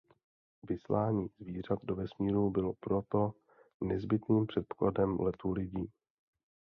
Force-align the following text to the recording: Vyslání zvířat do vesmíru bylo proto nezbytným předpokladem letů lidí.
Vyslání 0.69 1.29
zvířat 1.39 1.79
do 1.83 1.95
vesmíru 1.95 2.49
bylo 2.49 2.73
proto 2.79 3.33
nezbytným 3.81 4.47
předpokladem 4.47 5.19
letů 5.19 5.51
lidí. 5.51 5.91